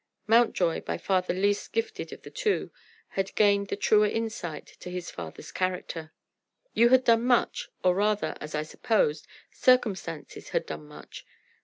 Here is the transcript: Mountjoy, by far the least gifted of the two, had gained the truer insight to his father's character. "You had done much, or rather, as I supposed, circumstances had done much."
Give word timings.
Mountjoy, 0.25 0.81
by 0.81 0.97
far 0.97 1.21
the 1.21 1.31
least 1.35 1.73
gifted 1.73 2.11
of 2.11 2.23
the 2.23 2.31
two, 2.31 2.71
had 3.09 3.35
gained 3.35 3.67
the 3.67 3.75
truer 3.75 4.07
insight 4.07 4.65
to 4.79 4.89
his 4.89 5.11
father's 5.11 5.51
character. 5.51 6.11
"You 6.73 6.89
had 6.89 7.03
done 7.03 7.21
much, 7.23 7.69
or 7.83 7.93
rather, 7.93 8.35
as 8.41 8.55
I 8.55 8.63
supposed, 8.63 9.27
circumstances 9.51 10.49
had 10.49 10.65
done 10.65 10.87
much." 10.87 11.23